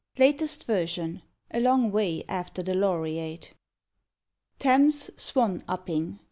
(Latest 0.17 0.63
Version, 0.63 1.21
a 1.51 1.59
long 1.59 1.91
way 1.91 2.23
after 2.27 2.63
the 2.63 2.73
Laureate.) 2.73 3.53
"THAMES 4.57 5.11
'SWAN 5.15 5.63
UPPING.' 5.67 6.17